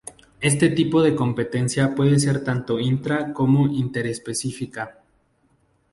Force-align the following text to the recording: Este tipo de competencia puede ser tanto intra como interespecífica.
Este 0.39 0.69
tipo 0.71 1.03
de 1.03 1.15
competencia 1.15 1.93
puede 1.93 2.17
ser 2.17 2.43
tanto 2.43 2.79
intra 2.79 3.31
como 3.35 3.67
interespecífica. 3.67 4.97